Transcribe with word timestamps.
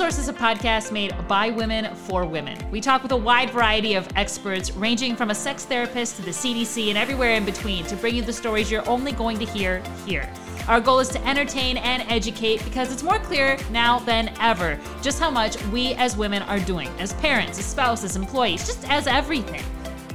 Source 0.00 0.18
is 0.18 0.30
a 0.30 0.32
podcast 0.32 0.92
made 0.92 1.14
by 1.28 1.50
women 1.50 1.94
for 1.94 2.24
women. 2.24 2.56
We 2.70 2.80
talk 2.80 3.02
with 3.02 3.12
a 3.12 3.16
wide 3.18 3.50
variety 3.50 3.96
of 3.96 4.08
experts, 4.16 4.74
ranging 4.74 5.14
from 5.14 5.28
a 5.28 5.34
sex 5.34 5.66
therapist 5.66 6.16
to 6.16 6.22
the 6.22 6.30
CDC 6.30 6.88
and 6.88 6.96
everywhere 6.96 7.34
in 7.34 7.44
between, 7.44 7.84
to 7.84 7.96
bring 7.96 8.14
you 8.14 8.22
the 8.22 8.32
stories 8.32 8.70
you're 8.70 8.88
only 8.88 9.12
going 9.12 9.38
to 9.40 9.44
hear 9.44 9.82
here. 10.06 10.26
Our 10.68 10.80
goal 10.80 11.00
is 11.00 11.10
to 11.10 11.28
entertain 11.28 11.76
and 11.76 12.02
educate 12.10 12.64
because 12.64 12.90
it's 12.90 13.02
more 13.02 13.18
clear 13.18 13.58
now 13.70 13.98
than 13.98 14.32
ever 14.40 14.80
just 15.02 15.20
how 15.20 15.30
much 15.30 15.62
we 15.66 15.92
as 15.96 16.16
women 16.16 16.44
are 16.44 16.60
doing, 16.60 16.88
as 16.98 17.12
parents, 17.12 17.58
as 17.58 17.66
spouses, 17.66 18.16
employees, 18.16 18.66
just 18.66 18.88
as 18.88 19.06
everything. 19.06 19.62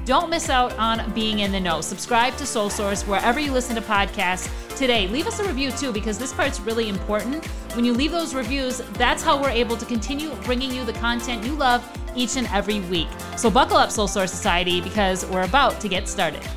Don't 0.05 0.29
miss 0.29 0.51
out 0.51 0.71
on 0.77 1.11
being 1.13 1.39
in 1.39 1.51
the 1.51 1.59
know. 1.59 1.81
Subscribe 1.81 2.37
to 2.37 2.45
Soul 2.45 2.69
Source 2.69 3.07
wherever 3.07 3.39
you 3.39 3.51
listen 3.51 3.75
to 3.75 3.81
podcasts 3.81 4.47
today. 4.77 5.07
Leave 5.07 5.25
us 5.25 5.39
a 5.39 5.47
review 5.47 5.71
too, 5.71 5.91
because 5.91 6.19
this 6.19 6.31
part's 6.31 6.59
really 6.59 6.89
important. 6.89 7.43
When 7.73 7.83
you 7.83 7.91
leave 7.91 8.11
those 8.11 8.35
reviews, 8.35 8.83
that's 8.93 9.23
how 9.23 9.41
we're 9.41 9.49
able 9.49 9.75
to 9.75 9.85
continue 9.85 10.35
bringing 10.43 10.71
you 10.71 10.85
the 10.85 10.93
content 10.93 11.43
you 11.43 11.53
love 11.53 11.83
each 12.15 12.37
and 12.37 12.45
every 12.53 12.81
week. 12.81 13.07
So 13.35 13.49
buckle 13.49 13.77
up, 13.77 13.89
Soul 13.89 14.07
Source 14.07 14.29
Society, 14.29 14.79
because 14.79 15.25
we're 15.25 15.41
about 15.41 15.81
to 15.81 15.89
get 15.89 16.07
started. 16.07 16.47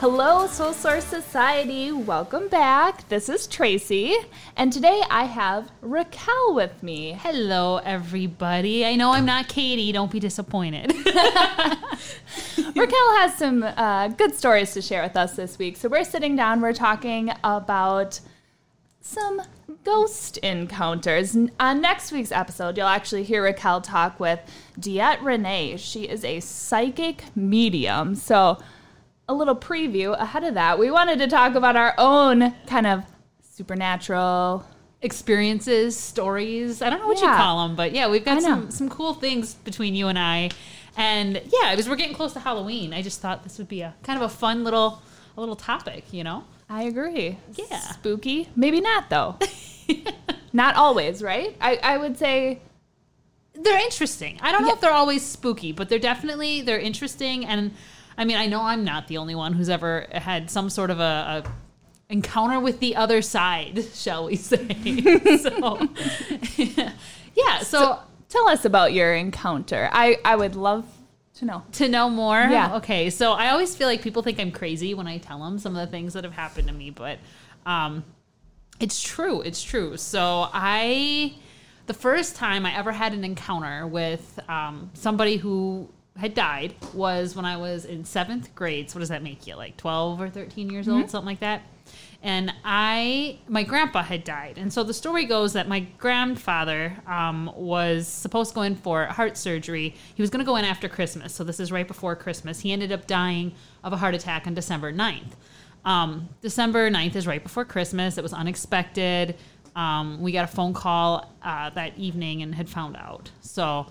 Hello, 0.00 0.46
Soul 0.46 0.72
Source 0.72 1.04
Society. 1.04 1.92
Welcome 1.92 2.48
back. 2.48 3.06
This 3.10 3.28
is 3.28 3.46
Tracy, 3.46 4.16
and 4.56 4.72
today 4.72 5.02
I 5.10 5.24
have 5.24 5.70
Raquel 5.82 6.54
with 6.54 6.82
me. 6.82 7.12
Hello, 7.12 7.82
everybody. 7.84 8.86
I 8.86 8.96
know 8.96 9.12
I'm 9.12 9.26
not 9.26 9.48
Katie. 9.48 9.92
Don't 9.92 10.10
be 10.10 10.18
disappointed. 10.18 10.90
Raquel 10.96 11.76
has 13.18 13.36
some 13.36 13.62
uh, 13.62 14.08
good 14.08 14.34
stories 14.34 14.72
to 14.72 14.80
share 14.80 15.02
with 15.02 15.18
us 15.18 15.36
this 15.36 15.58
week. 15.58 15.76
So 15.76 15.90
we're 15.90 16.04
sitting 16.04 16.34
down, 16.34 16.62
we're 16.62 16.72
talking 16.72 17.30
about 17.44 18.20
some 19.02 19.42
ghost 19.84 20.38
encounters. 20.38 21.36
On 21.60 21.80
next 21.82 22.10
week's 22.10 22.32
episode, 22.32 22.78
you'll 22.78 22.86
actually 22.86 23.24
hear 23.24 23.42
Raquel 23.42 23.82
talk 23.82 24.18
with 24.18 24.40
Diet 24.78 25.20
Renee. 25.20 25.76
She 25.76 26.04
is 26.04 26.24
a 26.24 26.40
psychic 26.40 27.24
medium. 27.36 28.14
So 28.14 28.56
a 29.30 29.34
little 29.34 29.54
preview 29.54 30.18
ahead 30.20 30.42
of 30.42 30.54
that. 30.54 30.76
We 30.78 30.90
wanted 30.90 31.20
to 31.20 31.28
talk 31.28 31.54
about 31.54 31.76
our 31.76 31.94
own 31.98 32.52
kind 32.66 32.86
of 32.86 33.04
supernatural 33.54 34.66
experiences, 35.02 35.96
stories. 35.96 36.82
I 36.82 36.90
don't 36.90 36.98
know 37.00 37.06
what 37.06 37.20
Yeah. 37.20 37.30
you 37.30 37.36
call 37.36 37.66
them, 37.68 37.76
but 37.76 37.92
yeah, 37.92 38.08
we've 38.08 38.24
got 38.24 38.42
some 38.42 38.70
some 38.70 38.88
cool 38.88 39.14
things 39.14 39.54
between 39.54 39.94
you 39.94 40.08
and 40.08 40.18
I. 40.18 40.50
And 40.96 41.40
yeah, 41.46 41.70
because 41.70 41.88
we're 41.88 41.94
getting 41.96 42.16
close 42.16 42.32
to 42.32 42.40
Halloween, 42.40 42.92
I 42.92 43.02
just 43.02 43.20
thought 43.20 43.44
this 43.44 43.56
would 43.58 43.68
be 43.68 43.82
a 43.82 43.94
kind 44.02 44.20
of 44.20 44.24
a 44.24 44.28
fun 44.34 44.64
little 44.64 45.00
a 45.36 45.40
little 45.40 45.56
topic, 45.56 46.12
you 46.12 46.24
know? 46.24 46.44
I 46.68 46.82
agree. 46.82 47.38
Yeah. 47.54 47.78
Spooky. 47.78 48.48
Maybe 48.56 48.80
not, 48.80 49.10
though. 49.10 49.36
not 50.52 50.74
always, 50.74 51.22
right? 51.22 51.56
I, 51.60 51.76
I 51.82 51.96
would 51.96 52.18
say, 52.18 52.60
They're 53.54 53.78
interesting. 53.84 54.38
I 54.42 54.50
don't 54.52 54.62
know 54.62 54.68
Yeah. 54.68 54.74
if 54.74 54.80
they're 54.80 54.92
always 54.92 55.24
spooky, 55.24 55.70
but 55.72 55.88
they're 55.88 55.98
definitely 56.00 56.62
they're 56.62 56.80
interesting. 56.80 57.44
And 57.46 57.72
I 58.20 58.24
mean, 58.26 58.36
I 58.36 58.46
know 58.46 58.60
I'm 58.60 58.84
not 58.84 59.08
the 59.08 59.16
only 59.16 59.34
one 59.34 59.54
who's 59.54 59.70
ever 59.70 60.06
had 60.12 60.50
some 60.50 60.68
sort 60.68 60.90
of 60.90 61.00
a, 61.00 61.42
a 61.42 62.12
encounter 62.12 62.60
with 62.60 62.78
the 62.78 62.94
other 62.96 63.22
side, 63.22 63.82
shall 63.94 64.26
we 64.26 64.36
say? 64.36 64.66
so 65.38 65.88
yeah, 67.34 67.60
so 67.62 67.98
tell 68.28 68.46
us 68.48 68.66
about 68.66 68.92
your 68.92 69.14
encounter. 69.14 69.88
I, 69.90 70.18
I 70.22 70.36
would 70.36 70.54
love 70.54 70.84
to 71.36 71.46
know. 71.46 71.62
to 71.72 71.88
know 71.88 72.10
more 72.10 72.36
Yeah. 72.38 72.74
okay 72.76 73.08
so 73.08 73.32
i 73.32 73.48
always 73.48 73.74
feel 73.74 73.86
like 73.88 74.02
people 74.02 74.20
think 74.22 74.38
i'm 74.38 74.50
crazy 74.50 74.92
when 74.92 75.06
i 75.06 75.16
tell 75.16 75.38
them 75.42 75.58
some 75.58 75.74
of 75.74 75.80
the 75.86 75.90
things 75.90 76.12
that 76.12 76.24
have 76.24 76.34
happened 76.34 76.68
to 76.68 76.74
me 76.74 76.90
but 76.90 77.18
um 77.64 78.04
it's 78.78 79.00
true 79.00 79.40
it's 79.40 79.62
true 79.62 79.96
so 79.96 80.48
i 80.52 81.32
the 81.86 81.94
first 81.94 82.36
time 82.36 82.66
i 82.66 82.76
ever 82.76 82.92
had 82.92 83.14
an 83.14 83.24
encounter 83.24 83.86
with 83.86 84.38
um, 84.50 84.90
somebody 84.92 85.36
who 85.38 85.88
had 86.20 86.34
died 86.34 86.74
was 86.94 87.34
when 87.34 87.44
i 87.44 87.56
was 87.56 87.84
in 87.84 88.04
seventh 88.04 88.54
grade 88.54 88.90
so 88.90 88.96
what 88.96 89.00
does 89.00 89.08
that 89.08 89.22
make 89.22 89.46
you 89.46 89.56
like 89.56 89.76
12 89.76 90.20
or 90.20 90.30
13 90.30 90.70
years 90.70 90.88
old 90.88 91.10
something 91.10 91.26
like 91.26 91.40
that 91.40 91.62
and 92.22 92.52
I, 92.64 93.38
my 93.48 93.62
grandpa 93.62 94.02
had 94.02 94.24
died, 94.24 94.58
and 94.58 94.70
so 94.70 94.82
the 94.82 94.92
story 94.92 95.24
goes 95.24 95.54
that 95.54 95.68
my 95.68 95.80
grandfather 95.80 96.94
um, 97.06 97.50
was 97.56 98.06
supposed 98.06 98.50
to 98.50 98.54
go 98.56 98.62
in 98.62 98.76
for 98.76 99.06
heart 99.06 99.38
surgery. 99.38 99.94
He 100.14 100.22
was 100.22 100.28
going 100.28 100.40
to 100.40 100.46
go 100.46 100.56
in 100.56 100.66
after 100.66 100.86
Christmas, 100.86 101.34
so 101.34 101.44
this 101.44 101.58
is 101.58 101.72
right 101.72 101.88
before 101.88 102.14
Christmas. 102.14 102.60
He 102.60 102.72
ended 102.72 102.92
up 102.92 103.06
dying 103.06 103.54
of 103.82 103.94
a 103.94 103.96
heart 103.96 104.14
attack 104.14 104.46
on 104.46 104.52
December 104.52 104.92
9th. 104.92 105.32
Um, 105.86 106.28
December 106.42 106.90
9th 106.90 107.16
is 107.16 107.26
right 107.26 107.42
before 107.42 107.64
Christmas. 107.64 108.18
It 108.18 108.22
was 108.22 108.34
unexpected. 108.34 109.36
Um, 109.74 110.20
we 110.20 110.30
got 110.30 110.44
a 110.44 110.54
phone 110.54 110.74
call 110.74 111.32
uh, 111.42 111.70
that 111.70 111.96
evening 111.96 112.42
and 112.42 112.54
had 112.54 112.68
found 112.68 112.96
out. 112.96 113.30
So 113.40 113.86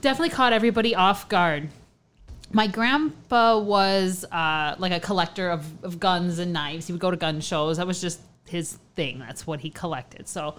definitely 0.00 0.30
caught 0.30 0.52
everybody 0.52 0.94
off 0.94 1.28
guard 1.28 1.68
my 2.52 2.66
grandpa 2.66 3.58
was 3.58 4.24
uh, 4.24 4.74
like 4.78 4.92
a 4.92 5.00
collector 5.00 5.50
of, 5.50 5.84
of 5.84 6.00
guns 6.00 6.38
and 6.38 6.52
knives. 6.52 6.86
He 6.86 6.92
would 6.92 7.00
go 7.00 7.10
to 7.10 7.16
gun 7.16 7.40
shows. 7.40 7.76
That 7.76 7.86
was 7.86 8.00
just 8.00 8.20
his 8.48 8.78
thing. 8.96 9.18
That's 9.18 9.46
what 9.46 9.60
he 9.60 9.70
collected. 9.70 10.26
So 10.28 10.56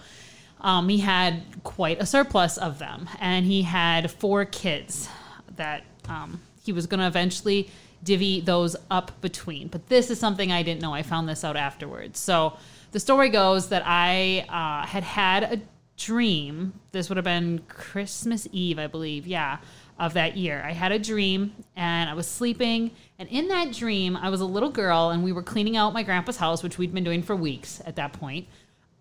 um, 0.62 0.88
he 0.88 1.00
had 1.00 1.44
quite 1.63 2.02
a 2.02 2.06
surplus 2.06 2.57
of 2.57 2.79
them, 2.79 3.09
and 3.19 3.46
he 3.46 3.63
had 3.63 4.09
four 4.09 4.46
kids 4.46 5.09
that 5.58 5.84
um, 6.08 6.40
he 6.63 6.72
was 6.72 6.88
going 6.88 7.02
to 7.02 7.08
eventually 7.08 7.69
divvy 8.03 8.40
those 8.41 8.75
up 8.90 9.19
between. 9.22 9.68
But 9.68 9.90
this 9.90 10.09
is 10.09 10.19
something 10.19 10.52
I 10.52 10.63
didn't 10.63 10.81
know. 10.81 10.94
I 10.94 11.03
found 11.03 11.28
this 11.28 11.44
out 11.44 11.58
afterwards. 11.58 12.19
So 12.19 12.58
the 12.91 13.00
story 13.00 13.29
goes 13.29 13.69
that 13.69 13.84
I 13.85 14.46
uh, 14.50 14.88
had 14.88 15.03
had 15.03 15.44
a 15.44 15.62
dream. 16.04 16.74
This 16.92 17.10
would 17.10 17.18
have 17.18 17.26
been 17.26 17.60
Christmas 17.68 18.48
Eve, 18.52 18.80
I 18.80 18.88
believe. 18.88 19.28
Yeah 19.28 19.58
of 20.02 20.16
that 20.16 20.36
year. 20.36 20.64
I 20.66 20.72
had 20.72 20.92
a 20.92 20.98
dream 20.98 21.54
and 21.76 22.10
I 22.10 22.16
was 22.16 22.28
sleeping. 22.28 22.90
And 23.20 23.30
in 23.30 23.48
that 23.50 23.72
dream, 23.72 24.18
I 24.18 24.30
was 24.30 24.42
a 24.42 24.46
little 24.46 24.72
girl 24.72 25.12
and 25.12 25.24
we 25.24 25.32
were 25.32 25.44
cleaning 25.44 25.78
out 25.78 25.94
my 25.94 26.02
grandpa's 26.02 26.38
house, 26.38 26.64
which 26.64 26.80
we'd 26.80 26.92
been 26.92 27.04
doing 27.04 27.22
for 27.22 27.36
weeks 27.36 27.82
at 27.86 27.96
that 27.98 28.12
point. 28.14 28.48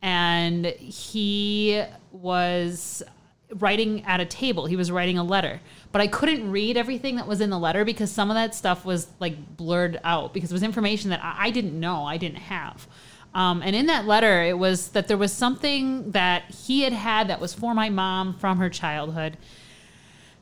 And 0.02 0.66
he 0.66 1.82
was 2.12 3.02
writing 3.54 4.04
at 4.04 4.20
a 4.20 4.26
table. 4.26 4.66
He 4.66 4.76
was 4.76 4.90
writing 4.90 5.16
a 5.16 5.24
letter. 5.24 5.60
But 5.90 6.02
I 6.02 6.06
couldn't 6.06 6.50
read 6.50 6.76
everything 6.76 7.16
that 7.16 7.26
was 7.26 7.40
in 7.40 7.48
the 7.48 7.58
letter 7.58 7.86
because 7.86 8.12
some 8.12 8.30
of 8.30 8.34
that 8.34 8.54
stuff 8.54 8.84
was 8.84 9.08
like 9.20 9.56
blurred 9.56 9.98
out 10.04 10.34
because 10.34 10.50
it 10.50 10.54
was 10.54 10.62
information 10.62 11.08
that 11.10 11.20
I 11.22 11.50
didn't 11.50 11.80
know, 11.80 12.04
I 12.04 12.18
didn't 12.18 12.38
have. 12.38 12.86
Um, 13.34 13.62
and 13.62 13.76
in 13.76 13.86
that 13.86 14.06
letter, 14.06 14.42
it 14.42 14.58
was 14.58 14.88
that 14.88 15.06
there 15.08 15.16
was 15.16 15.32
something 15.32 16.10
that 16.10 16.50
he 16.50 16.82
had 16.82 16.92
had 16.92 17.28
that 17.28 17.40
was 17.40 17.54
for 17.54 17.74
my 17.74 17.88
mom 17.88 18.34
from 18.34 18.58
her 18.58 18.68
childhood. 18.68 19.36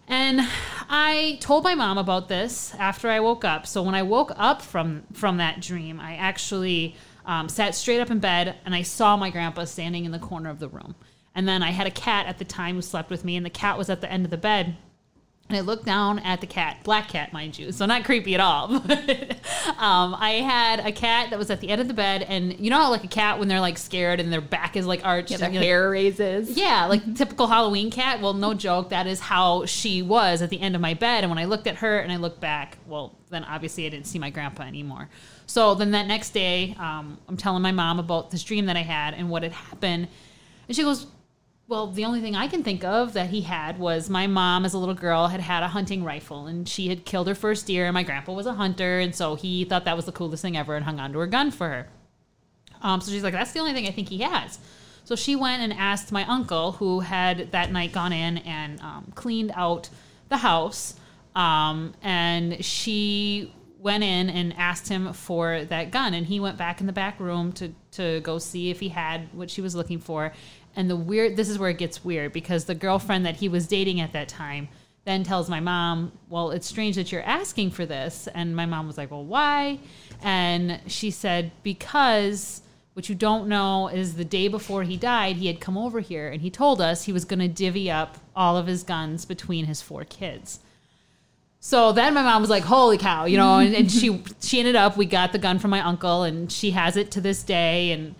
And 0.06 0.40
I 0.88 1.36
told 1.40 1.64
my 1.64 1.74
mom 1.74 1.98
about 1.98 2.28
this 2.28 2.74
after 2.78 3.10
I 3.10 3.20
woke 3.20 3.44
up. 3.44 3.66
So 3.66 3.82
when 3.82 3.94
I 3.94 4.02
woke 4.02 4.32
up 4.36 4.62
from 4.62 5.02
from 5.12 5.36
that 5.36 5.60
dream, 5.60 6.00
I 6.00 6.16
actually 6.16 6.96
um, 7.26 7.50
sat 7.50 7.74
straight 7.74 8.00
up 8.00 8.10
in 8.10 8.18
bed 8.18 8.56
and 8.64 8.74
I 8.74 8.82
saw 8.82 9.18
my 9.18 9.28
grandpa 9.28 9.64
standing 9.64 10.06
in 10.06 10.12
the 10.12 10.18
corner 10.18 10.48
of 10.48 10.60
the 10.60 10.68
room. 10.68 10.94
And 11.34 11.46
then 11.46 11.62
I 11.62 11.70
had 11.70 11.86
a 11.86 11.90
cat 11.90 12.26
at 12.26 12.38
the 12.38 12.44
time 12.44 12.74
who 12.74 12.82
slept 12.82 13.10
with 13.10 13.24
me, 13.24 13.36
and 13.36 13.46
the 13.46 13.50
cat 13.50 13.78
was 13.78 13.90
at 13.90 14.00
the 14.00 14.10
end 14.10 14.24
of 14.24 14.30
the 14.30 14.38
bed. 14.38 14.76
And 15.48 15.56
I 15.56 15.60
looked 15.60 15.86
down 15.86 16.18
at 16.18 16.42
the 16.42 16.46
cat, 16.46 16.80
black 16.84 17.08
cat, 17.08 17.32
mind 17.32 17.58
you, 17.58 17.72
so 17.72 17.86
not 17.86 18.04
creepy 18.04 18.34
at 18.34 18.40
all. 18.40 18.82
Um, 19.78 20.16
I 20.18 20.40
had 20.44 20.80
a 20.80 20.90
cat 20.92 21.30
that 21.30 21.38
was 21.38 21.50
at 21.50 21.60
the 21.60 21.68
end 21.68 21.80
of 21.80 21.88
the 21.88 21.94
bed, 21.94 22.22
and 22.22 22.58
you 22.58 22.70
know 22.70 22.78
how 22.78 22.90
like 22.90 23.04
a 23.04 23.08
cat 23.08 23.38
when 23.38 23.48
they're 23.48 23.60
like 23.60 23.76
scared 23.78 24.18
and 24.18 24.32
their 24.32 24.40
back 24.40 24.76
is 24.76 24.86
like 24.86 25.04
arched, 25.04 25.30
Yeah, 25.30 25.36
their 25.36 25.46
and 25.46 25.54
you're 25.54 25.60
like, 25.62 25.68
hair 25.68 25.90
raises. 25.90 26.50
yeah, 26.56 26.86
like 26.86 27.14
typical 27.16 27.46
Halloween 27.46 27.90
cat. 27.90 28.20
Well, 28.20 28.32
no 28.34 28.54
joke. 28.54 28.88
That 28.90 29.06
is 29.06 29.20
how 29.20 29.66
she 29.66 30.00
was 30.02 30.40
at 30.42 30.50
the 30.50 30.60
end 30.60 30.74
of 30.74 30.80
my 30.80 30.94
bed. 30.94 31.22
And 31.22 31.30
when 31.30 31.38
I 31.38 31.44
looked 31.44 31.66
at 31.66 31.76
her 31.76 31.98
and 31.98 32.10
I 32.10 32.16
looked 32.16 32.40
back, 32.40 32.78
well, 32.86 33.14
then 33.30 33.44
obviously 33.44 33.86
I 33.86 33.90
didn't 33.90 34.06
see 34.06 34.18
my 34.18 34.30
grandpa 34.30 34.62
anymore. 34.64 35.08
So 35.46 35.74
then 35.74 35.90
that 35.92 36.06
next 36.06 36.30
day, 36.30 36.74
um, 36.78 37.18
I'm 37.28 37.36
telling 37.36 37.62
my 37.62 37.72
mom 37.72 37.98
about 37.98 38.30
this 38.30 38.42
dream 38.42 38.66
that 38.66 38.76
I 38.76 38.82
had 38.82 39.14
and 39.14 39.28
what 39.30 39.42
had 39.42 39.52
happened. 39.52 40.08
And 40.66 40.76
she 40.76 40.82
goes, 40.82 41.06
well, 41.68 41.88
the 41.88 42.06
only 42.06 42.22
thing 42.22 42.34
I 42.34 42.48
can 42.48 42.62
think 42.62 42.82
of 42.82 43.12
that 43.12 43.28
he 43.28 43.42
had 43.42 43.78
was 43.78 44.08
my 44.08 44.26
mom, 44.26 44.64
as 44.64 44.72
a 44.72 44.78
little 44.78 44.94
girl, 44.94 45.28
had 45.28 45.42
had 45.42 45.62
a 45.62 45.68
hunting 45.68 46.02
rifle 46.02 46.46
and 46.46 46.66
she 46.66 46.88
had 46.88 47.04
killed 47.04 47.28
her 47.28 47.34
first 47.34 47.66
deer. 47.66 47.84
And 47.84 47.92
my 47.92 48.02
grandpa 48.02 48.32
was 48.32 48.46
a 48.46 48.54
hunter. 48.54 48.98
And 48.98 49.14
so 49.14 49.34
he 49.34 49.66
thought 49.66 49.84
that 49.84 49.94
was 49.94 50.06
the 50.06 50.12
coolest 50.12 50.40
thing 50.40 50.56
ever 50.56 50.74
and 50.74 50.84
hung 50.84 50.98
onto 50.98 51.18
her 51.18 51.26
gun 51.26 51.50
for 51.50 51.68
her. 51.68 51.88
Um, 52.80 53.02
so 53.02 53.12
she's 53.12 53.22
like, 53.22 53.34
that's 53.34 53.52
the 53.52 53.60
only 53.60 53.74
thing 53.74 53.86
I 53.86 53.90
think 53.90 54.08
he 54.08 54.18
has. 54.20 54.58
So 55.04 55.14
she 55.14 55.36
went 55.36 55.62
and 55.62 55.74
asked 55.74 56.10
my 56.10 56.24
uncle, 56.24 56.72
who 56.72 57.00
had 57.00 57.52
that 57.52 57.70
night 57.70 57.92
gone 57.92 58.14
in 58.14 58.38
and 58.38 58.80
um, 58.80 59.12
cleaned 59.14 59.52
out 59.54 59.90
the 60.30 60.38
house. 60.38 60.94
Um, 61.36 61.92
and 62.02 62.64
she 62.64 63.52
went 63.78 64.04
in 64.04 64.30
and 64.30 64.54
asked 64.56 64.88
him 64.88 65.12
for 65.12 65.64
that 65.66 65.90
gun. 65.90 66.14
And 66.14 66.26
he 66.26 66.40
went 66.40 66.56
back 66.56 66.80
in 66.80 66.86
the 66.86 66.92
back 66.92 67.20
room 67.20 67.52
to, 67.52 67.74
to 67.92 68.20
go 68.20 68.38
see 68.38 68.70
if 68.70 68.80
he 68.80 68.88
had 68.88 69.28
what 69.34 69.50
she 69.50 69.60
was 69.60 69.74
looking 69.74 69.98
for. 69.98 70.32
And 70.78 70.88
the 70.88 70.94
weird, 70.94 71.36
this 71.36 71.48
is 71.48 71.58
where 71.58 71.70
it 71.70 71.76
gets 71.76 72.04
weird 72.04 72.32
because 72.32 72.66
the 72.66 72.74
girlfriend 72.74 73.26
that 73.26 73.34
he 73.34 73.48
was 73.48 73.66
dating 73.66 74.00
at 74.00 74.12
that 74.12 74.28
time 74.28 74.68
then 75.04 75.24
tells 75.24 75.50
my 75.50 75.58
mom, 75.58 76.12
Well, 76.28 76.52
it's 76.52 76.68
strange 76.68 76.94
that 76.94 77.10
you're 77.10 77.20
asking 77.22 77.72
for 77.72 77.84
this. 77.84 78.28
And 78.32 78.54
my 78.54 78.64
mom 78.64 78.86
was 78.86 78.96
like, 78.96 79.10
Well, 79.10 79.24
why? 79.24 79.80
And 80.22 80.80
she 80.86 81.10
said, 81.10 81.50
Because 81.64 82.62
What 82.92 83.08
you 83.08 83.16
don't 83.16 83.48
know 83.48 83.88
is 83.88 84.14
the 84.14 84.24
day 84.24 84.46
before 84.46 84.84
he 84.84 84.96
died, 84.96 85.34
he 85.34 85.48
had 85.48 85.60
come 85.60 85.76
over 85.76 85.98
here 85.98 86.28
and 86.28 86.40
he 86.42 86.48
told 86.48 86.80
us 86.80 87.04
he 87.04 87.12
was 87.12 87.24
going 87.24 87.40
to 87.40 87.48
divvy 87.48 87.90
up 87.90 88.16
all 88.36 88.56
of 88.56 88.68
his 88.68 88.84
guns 88.84 89.24
between 89.24 89.64
his 89.64 89.82
four 89.82 90.04
kids. 90.04 90.60
So 91.58 91.90
then 91.90 92.14
my 92.14 92.22
mom 92.22 92.40
was 92.40 92.50
like, 92.50 92.62
"Holy 92.62 92.98
cow!" 92.98 93.24
You 93.24 93.36
know, 93.36 93.58
and, 93.58 93.74
and 93.74 93.90
she 93.90 94.22
she 94.40 94.60
ended 94.60 94.76
up. 94.76 94.96
We 94.96 95.06
got 95.06 95.32
the 95.32 95.38
gun 95.38 95.58
from 95.58 95.72
my 95.72 95.80
uncle, 95.80 96.22
and 96.22 96.52
she 96.52 96.70
has 96.70 96.96
it 96.96 97.10
to 97.10 97.20
this 97.20 97.42
day. 97.42 97.90
And 97.90 98.14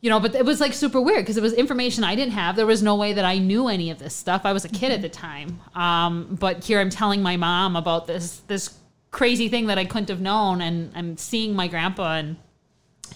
you 0.00 0.10
know, 0.10 0.20
but 0.20 0.34
it 0.34 0.44
was 0.44 0.60
like 0.60 0.72
super 0.74 1.00
weird 1.00 1.20
because 1.20 1.36
it 1.36 1.42
was 1.42 1.52
information 1.52 2.04
I 2.04 2.14
didn't 2.14 2.32
have. 2.32 2.54
There 2.56 2.66
was 2.66 2.82
no 2.82 2.94
way 2.94 3.12
that 3.14 3.24
I 3.24 3.38
knew 3.38 3.68
any 3.68 3.90
of 3.90 3.98
this 3.98 4.14
stuff. 4.14 4.42
I 4.44 4.52
was 4.52 4.64
a 4.64 4.68
kid 4.68 4.92
at 4.92 5.02
the 5.02 5.08
time. 5.08 5.60
Um, 5.74 6.36
but 6.38 6.64
here 6.64 6.80
I'm 6.80 6.90
telling 6.90 7.20
my 7.22 7.36
mom 7.36 7.74
about 7.74 8.06
this 8.06 8.40
this 8.46 8.76
crazy 9.10 9.48
thing 9.48 9.66
that 9.66 9.78
I 9.78 9.84
couldn't 9.84 10.08
have 10.08 10.20
known, 10.20 10.60
and 10.60 10.92
I'm 10.94 11.16
seeing 11.16 11.54
my 11.54 11.66
grandpa, 11.66 12.16
and 12.16 12.36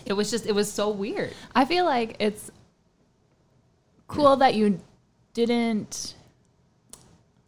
it 0.05 0.15
was 0.15 0.31
just 0.31 0.47
it 0.47 0.55
was 0.55 0.73
so 0.73 0.89
weird. 0.89 1.33
I 1.55 1.65
feel 1.65 1.85
like 1.85 2.17
it's 2.19 2.51
cool 4.09 4.37
that 4.37 4.55
you 4.55 4.81
didn't 5.35 6.15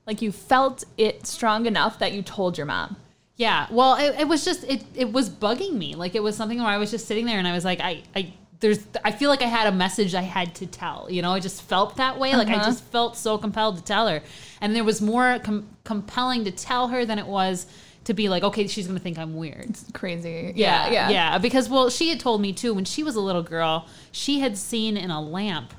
like 0.07 0.23
you 0.23 0.33
felt 0.33 0.85
it 0.97 1.27
strong 1.27 1.67
enough 1.67 1.99
that 1.99 2.13
you 2.13 2.23
told 2.23 2.57
your 2.57 2.67
mom. 2.67 2.97
Yeah. 3.37 3.67
Well, 3.71 3.97
it, 3.97 4.21
it 4.21 4.29
was 4.29 4.45
just 4.45 4.65
it 4.65 4.85
it 4.95 5.13
was 5.13 5.29
bugging 5.29 5.75
me. 5.75 5.95
Like 5.95 6.15
it 6.15 6.23
was 6.23 6.37
something 6.37 6.59
where 6.59 6.69
I 6.69 6.79
was 6.79 6.91
just 6.91 7.09
sitting 7.09 7.27
there 7.27 7.39
and 7.39 7.49
I 7.49 7.53
was 7.53 7.65
like, 7.65 7.81
I 7.81 8.03
I 8.15 8.33
there's 8.65 8.81
I 9.05 9.11
feel 9.13 9.29
like 9.29 9.43
I 9.43 9.47
had 9.59 9.67
a 9.67 9.77
message 9.77 10.15
I 10.15 10.23
had 10.23 10.55
to 10.57 10.67
tell. 10.67 11.07
You 11.11 11.21
know, 11.21 11.33
I 11.33 11.41
just 11.41 11.61
felt 11.63 11.97
that 11.97 12.19
way. 12.19 12.35
Like 12.35 12.49
I 12.49 12.55
Uh-huh. 12.55 12.65
just 12.65 12.83
felt 12.85 13.15
so 13.17 13.37
compelled 13.37 13.77
to 13.77 13.85
tell 13.85 14.09
her, 14.09 14.23
and 14.63 14.75
there 14.75 14.85
was 14.85 15.03
more 15.03 15.39
com- 15.41 15.67
compelling 15.85 16.45
to 16.47 16.51
tell 16.51 16.89
her 16.89 17.05
than 17.05 17.19
it 17.19 17.27
was 17.27 17.67
to 18.05 18.15
be 18.15 18.29
like, 18.31 18.43
okay, 18.43 18.67
she's 18.67 18.87
gonna 18.87 18.99
think 19.01 19.19
I'm 19.19 19.37
weird. 19.37 19.67
It's 19.69 19.85
crazy. 19.93 20.53
Yeah, 20.57 20.91
yeah. 20.91 21.11
yeah. 21.11 21.39
Because 21.39 21.69
well, 21.69 21.91
she 21.91 22.09
had 22.09 22.21
told 22.21 22.41
me 22.41 22.53
too 22.55 22.73
when 22.73 22.87
she 22.87 23.03
was 23.03 23.17
a 23.17 23.21
little 23.21 23.43
girl, 23.43 23.87
she 24.13 24.41
had 24.41 24.57
seen 24.57 24.97
in 24.97 25.11
a 25.11 25.21
lamp 25.21 25.75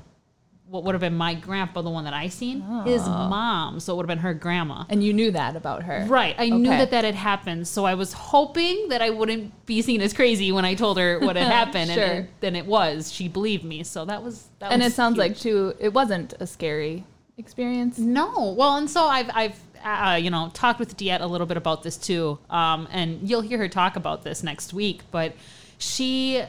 what 0.68 0.82
would 0.84 0.94
have 0.94 1.00
been 1.00 1.16
my 1.16 1.34
grandpa, 1.34 1.80
the 1.82 1.90
one 1.90 2.04
that 2.04 2.12
I 2.12 2.28
seen, 2.28 2.60
his 2.84 3.02
mom. 3.06 3.78
So 3.78 3.92
it 3.92 3.96
would 3.96 4.02
have 4.04 4.08
been 4.16 4.22
her 4.24 4.34
grandma. 4.34 4.84
And 4.88 5.02
you 5.02 5.12
knew 5.12 5.30
that 5.30 5.54
about 5.54 5.84
her. 5.84 6.04
Right. 6.08 6.34
I 6.38 6.48
knew 6.48 6.68
that 6.68 6.90
that 6.90 7.04
had 7.04 7.14
happened. 7.14 7.68
So 7.68 7.84
I 7.84 7.94
was 7.94 8.12
hoping 8.12 8.88
that 8.88 9.00
I 9.00 9.10
wouldn't 9.10 9.66
be 9.66 9.80
seen 9.82 10.00
as 10.00 10.12
crazy 10.12 10.50
when 10.50 10.64
I 10.64 10.74
told 10.74 10.98
her 10.98 11.20
what 11.20 11.36
had 11.36 11.46
happened. 11.52 11.90
Sure. 11.92 12.02
And 12.04 12.28
then 12.40 12.56
it 12.56 12.66
was. 12.66 13.12
She 13.12 13.28
believed 13.28 13.62
me. 13.64 13.84
So 13.84 14.04
that 14.06 14.22
was 14.22 14.48
that 14.58 14.72
And 14.72 14.82
was 14.82 14.92
it 14.92 14.96
sounds 14.96 15.14
huge. 15.16 15.18
like 15.18 15.38
too 15.38 15.74
it 15.78 15.92
wasn't 15.92 16.34
a 16.40 16.46
scary 16.46 17.04
experience. 17.38 17.98
No. 17.98 18.54
Well, 18.58 18.76
and 18.76 18.90
so 18.90 19.04
I've 19.04 19.30
I've 19.34 19.60
uh, 19.84 20.18
you 20.20 20.30
know 20.30 20.50
talked 20.52 20.80
with 20.80 20.96
Diet 20.96 21.20
a 21.20 21.26
little 21.26 21.46
bit 21.46 21.56
about 21.56 21.84
this 21.84 21.96
too, 21.96 22.38
um, 22.50 22.88
and 22.90 23.28
you'll 23.28 23.42
hear 23.42 23.58
her 23.58 23.68
talk 23.68 23.94
about 23.94 24.24
this 24.24 24.42
next 24.42 24.72
week. 24.74 25.02
But 25.12 25.34
she 25.78 26.42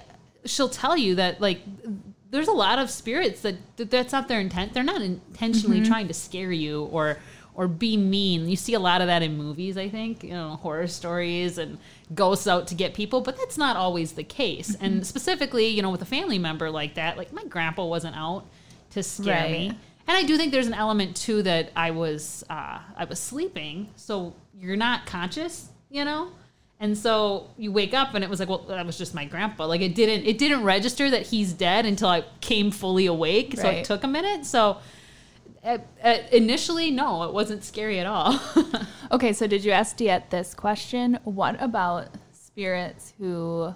she'll 0.45 0.69
tell 0.69 0.97
you 0.97 1.15
that 1.15 1.39
like 1.41 1.61
there's 2.29 2.47
a 2.47 2.53
lot 2.53 2.79
of 2.79 2.89
spirits 2.89 3.41
that, 3.41 3.55
that 3.77 3.89
that's 3.91 4.11
not 4.11 4.27
their 4.27 4.39
intent. 4.39 4.73
They're 4.73 4.83
not 4.83 5.01
intentionally 5.01 5.81
trying 5.81 6.07
to 6.07 6.13
scare 6.13 6.51
you 6.51 6.83
or 6.85 7.17
or 7.53 7.67
be 7.67 7.97
mean. 7.97 8.47
You 8.47 8.55
see 8.55 8.75
a 8.75 8.79
lot 8.79 9.01
of 9.01 9.07
that 9.07 9.23
in 9.23 9.35
movies. 9.37 9.77
I 9.77 9.89
think 9.89 10.23
you 10.23 10.31
know 10.31 10.57
horror 10.61 10.87
stories 10.87 11.57
and 11.57 11.77
ghosts 12.13 12.47
out 12.47 12.67
to 12.67 12.75
get 12.75 12.93
people, 12.93 13.21
but 13.21 13.35
that's 13.37 13.57
not 13.57 13.75
always 13.77 14.11
the 14.13 14.23
case. 14.23 14.75
And 14.79 15.05
specifically, 15.05 15.67
you 15.67 15.81
know, 15.81 15.89
with 15.89 16.01
a 16.01 16.05
family 16.05 16.37
member 16.37 16.69
like 16.69 16.95
that, 16.95 17.17
like 17.17 17.33
my 17.33 17.43
grandpa 17.45 17.85
wasn't 17.85 18.15
out 18.15 18.45
to 18.91 19.01
scare 19.03 19.43
Right. 19.43 19.51
me. 19.51 19.67
And 20.09 20.15
I 20.17 20.23
do 20.23 20.37
think 20.37 20.51
there's 20.53 20.67
an 20.67 20.73
element 20.73 21.17
too 21.17 21.43
that 21.43 21.71
I 21.75 21.91
was 21.91 22.43
uh, 22.49 22.79
I 22.95 23.05
was 23.05 23.19
sleeping, 23.19 23.89
so 23.95 24.33
you're 24.59 24.77
not 24.77 25.05
conscious, 25.05 25.69
you 25.89 26.05
know. 26.05 26.29
And 26.79 26.95
so 26.95 27.49
you 27.57 27.71
wake 27.71 27.93
up 27.95 28.13
and 28.13 28.23
it 28.23 28.29
was 28.29 28.39
like, 28.39 28.49
well, 28.49 28.59
that 28.67 28.85
was 28.85 28.97
just 28.97 29.15
my 29.15 29.25
grandpa. 29.25 29.65
Like 29.65 29.81
it 29.81 29.95
didn't 29.95 30.27
it 30.27 30.37
didn't 30.37 30.63
register 30.63 31.09
that 31.09 31.27
he's 31.27 31.53
dead 31.53 31.85
until 31.85 32.09
I 32.09 32.23
came 32.39 32.69
fully 32.69 33.07
awake. 33.07 33.57
So 33.57 33.67
it 33.69 33.85
took 33.85 34.03
a 34.03 34.07
minute. 34.07 34.45
So 34.45 34.77
uh, 35.63 35.79
uh, 36.03 36.17
initially, 36.31 36.91
no, 36.91 37.23
it 37.23 37.33
wasn't 37.33 37.63
scary 37.63 37.99
at 37.99 38.05
all. 38.07 38.39
Okay, 39.09 39.31
so 39.31 39.47
did 39.47 39.63
you 39.63 39.71
ask 39.71 39.95
Diet 39.95 40.29
this 40.31 40.53
question? 40.53 41.17
What 41.23 41.55
about 41.61 42.09
spirits 42.33 43.13
who 43.17 43.73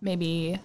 maybe 0.00 0.60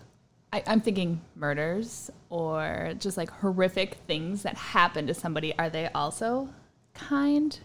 I, 0.53 0.61
I'm 0.67 0.81
thinking 0.81 1.19
murders 1.35 2.11
or 2.29 2.93
just 2.99 3.17
like 3.17 3.31
horrific 3.31 3.95
things 4.05 4.43
that 4.43 4.55
happen 4.55 5.07
to 5.07 5.15
somebody? 5.15 5.57
Are 5.57 5.67
they 5.67 5.87
also 5.95 6.49
kind? 6.93 7.59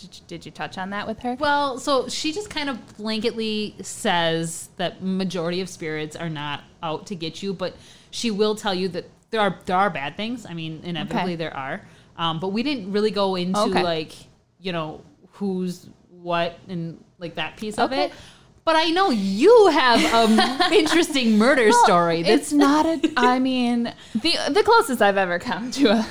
Did 0.00 0.16
you, 0.16 0.22
did 0.26 0.46
you 0.46 0.52
touch 0.52 0.78
on 0.78 0.90
that 0.90 1.06
with 1.06 1.18
her? 1.20 1.36
Well, 1.38 1.78
so 1.78 2.08
she 2.08 2.32
just 2.32 2.48
kind 2.50 2.68
of 2.70 2.78
blanketly 2.96 3.84
says 3.84 4.68
that 4.76 5.02
majority 5.02 5.60
of 5.60 5.68
spirits 5.68 6.16
are 6.16 6.28
not 6.30 6.64
out 6.82 7.06
to 7.08 7.14
get 7.14 7.42
you, 7.42 7.52
but 7.52 7.74
she 8.10 8.30
will 8.30 8.54
tell 8.54 8.74
you 8.74 8.88
that 8.88 9.04
there 9.30 9.40
are 9.40 9.56
there 9.66 9.76
are 9.76 9.90
bad 9.90 10.16
things. 10.16 10.46
I 10.46 10.54
mean, 10.54 10.80
inevitably 10.84 11.32
Okay. 11.32 11.36
there 11.36 11.56
are. 11.56 11.82
Um, 12.16 12.40
but 12.40 12.48
we 12.48 12.62
didn't 12.62 12.92
really 12.92 13.10
go 13.10 13.36
into 13.36 13.60
Okay. 13.60 13.82
like 13.82 14.12
you 14.58 14.72
know 14.72 15.02
who's 15.32 15.86
what 16.10 16.58
and 16.68 17.02
like 17.18 17.34
that 17.36 17.56
piece 17.56 17.78
of 17.78 17.92
it. 17.92 18.12
But 18.70 18.76
I 18.76 18.90
know 18.90 19.10
you 19.10 19.66
have 19.66 20.30
an 20.30 20.72
interesting 20.72 21.38
murder 21.38 21.70
Well, 21.70 21.84
story. 21.84 22.22
That's 22.22 22.42
It's 22.42 22.52
not 22.52 22.86
a. 22.86 23.12
I 23.16 23.40
mean, 23.40 23.92
the 24.14 24.32
the 24.48 24.62
closest 24.62 25.02
I've 25.02 25.16
ever 25.16 25.40
come 25.40 25.72
to 25.72 25.88
a, 25.88 26.06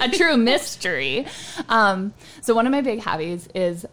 a 0.06 0.08
true 0.08 0.36
mystery. 0.36 1.26
Um, 1.68 2.12
so 2.40 2.56
one 2.56 2.66
of 2.66 2.72
my 2.72 2.80
big 2.80 3.02
hobbies 3.02 3.48
is 3.54 3.86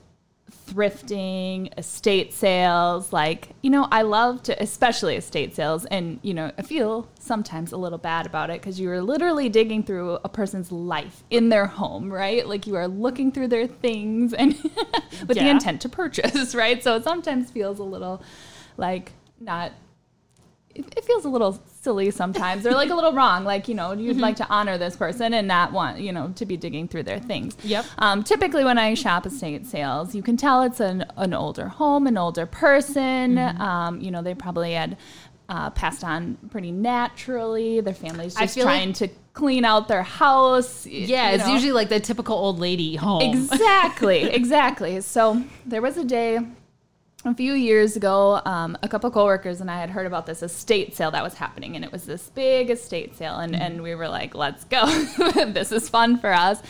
thrifting, 0.74 1.72
estate 1.78 2.34
sales. 2.34 3.14
Like 3.14 3.50
you 3.62 3.70
know, 3.70 3.88
I 3.92 4.02
love 4.02 4.44
to, 4.44 4.62
especially 4.62 5.16
estate 5.16 5.56
sales, 5.56 5.86
and 5.86 6.20
you 6.24 6.34
know, 6.34 6.52
I 6.58 6.62
feel 6.62 7.08
sometimes 7.20 7.72
a 7.72 7.78
little 7.78 7.98
bad 7.98 8.26
about 8.26 8.50
it 8.50 8.62
because 8.62 8.80
you 8.80 8.90
are 8.92 9.02
literally 9.02 9.50
digging 9.50 9.84
through 9.84 10.20
a 10.24 10.30
person's 10.30 10.72
life 10.72 11.24
in 11.30 11.50
their 11.50 11.66
home, 11.66 12.12
right? 12.12 12.48
Like 12.48 12.68
you 12.68 12.76
are 12.76 12.88
looking 12.88 13.32
through 13.32 13.50
their 13.50 13.68
things 13.68 14.34
and 14.34 14.54
with 15.28 15.38
the 15.38 15.50
intent 15.50 15.82
to 15.82 15.90
purchase, 15.90 16.56
right? 16.56 16.84
So 16.84 16.96
it 16.96 17.04
sometimes 17.04 17.52
feels 17.52 17.80
a 17.80 17.84
little 17.84 18.22
like 18.78 19.12
not 19.40 19.72
it, 20.74 20.86
it 20.98 21.06
feels 21.06 21.26
a 21.26 21.30
little 21.30 21.62
silly 21.84 22.10
sometimes 22.12 22.66
or 22.66 22.72
like 22.72 22.90
a 22.90 22.96
little 22.96 23.12
wrong 23.12 23.44
like 23.44 23.68
you 23.68 23.76
know 23.76 23.92
you'd 23.92 24.18
like 24.18 24.38
to 24.38 24.48
honor 24.48 24.78
this 24.78 24.96
person 24.96 25.34
and 25.34 25.46
not 25.48 25.74
want 25.74 26.00
you 26.00 26.14
know 26.14 26.32
to 26.36 26.46
be 26.46 26.56
digging 26.56 26.88
through 26.88 27.04
their 27.04 27.20
things 27.20 27.58
Yep. 27.64 27.86
um, 27.98 28.24
typically 28.24 28.64
when 28.64 28.78
i 28.78 28.94
shop 28.94 29.26
estate 29.26 29.66
sales 29.68 30.16
you 30.16 30.24
can 30.24 30.38
tell 30.38 30.64
it's 30.64 30.80
an, 30.80 31.06
an 31.18 31.34
older 31.34 31.68
home 31.68 32.08
an 32.08 32.18
older 32.18 32.46
person 32.46 33.38
um, 33.38 34.00
you 34.00 34.12
know 34.12 34.22
they 34.22 34.34
probably 34.34 34.72
had 34.74 34.96
uh, 35.50 35.70
passed 35.72 36.06
on 36.06 36.38
pretty 36.52 36.72
naturally 36.72 37.82
their 37.82 37.94
family's 37.94 38.34
just 38.34 38.56
feel 38.56 38.66
like- 38.66 38.78
trying 38.78 38.94
to 38.94 39.10
clean 39.34 39.66
out 39.66 39.88
their 39.88 40.04
house 40.04 40.86
yeah, 40.86 41.32
it's 41.32 41.44
know. 41.46 41.54
usually 41.54 41.72
like 41.74 41.90
the 41.90 42.00
typical 42.00 42.36
old 42.36 42.60
lady 42.60 42.96
home. 42.96 43.22
Exactly, 43.34 44.24
exactly. 44.26 45.02
So 45.02 45.44
there 45.66 45.82
was 45.82 45.98
a 45.98 46.06
day 46.06 46.40
a 47.26 47.34
few 47.34 47.54
years 47.54 47.96
ago, 47.96 48.42
um, 48.46 48.78
a 48.84 48.88
couple 48.88 49.08
of 49.08 49.14
coworkers 49.14 49.62
and 49.62 49.72
I 49.72 49.80
had 49.80 49.90
heard 49.90 50.06
about 50.06 50.26
this 50.26 50.44
estate 50.44 50.96
sale 50.96 51.12
that 51.12 51.24
was 51.24 51.36
happening, 51.36 51.76
and 51.76 51.86
it 51.86 51.92
was 51.92 52.06
this 52.06 52.30
big 52.30 52.70
estate 52.70 53.16
sale, 53.16 53.38
and, 53.38 53.56
and 53.56 53.82
we 53.82 53.96
were 53.96 54.10
like, 54.10 54.36
"Let's 54.36 54.66
go! 54.66 54.86
this 55.48 55.72
is 55.72 55.90
fun 55.90 56.18
for 56.18 56.34
us." 56.34 56.62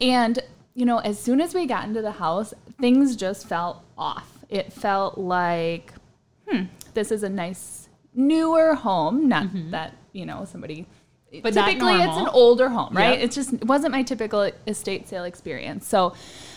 And 0.00 0.38
you 0.74 0.86
know, 0.86 0.98
as 0.98 1.18
soon 1.18 1.40
as 1.40 1.54
we 1.54 1.66
got 1.66 1.84
into 1.84 2.02
the 2.02 2.12
house, 2.12 2.54
things 2.80 3.16
just 3.16 3.48
felt 3.48 3.82
off. 3.96 4.38
It 4.48 4.72
felt 4.72 5.18
like, 5.18 5.92
hmm, 6.48 6.64
this 6.94 7.10
is 7.10 7.22
a 7.22 7.28
nice 7.28 7.88
newer 8.14 8.74
home. 8.74 9.28
Not 9.28 9.48
that 9.72 9.94
you 10.12 10.24
know 10.24 10.44
somebody. 10.44 10.86
Mm-hmm. 11.32 11.40
But 11.42 11.52
typically, 11.52 11.94
it's 11.94 12.16
an 12.16 12.28
older 12.28 12.68
home, 12.68 12.96
right? 12.96 13.18
Yep. 13.18 13.24
It 13.24 13.32
just 13.32 13.52
it 13.54 13.66
wasn't 13.66 13.92
my 13.92 14.02
typical 14.02 14.50
estate 14.66 15.08
sale 15.08 15.24
experience. 15.24 15.86
So, 15.86 16.14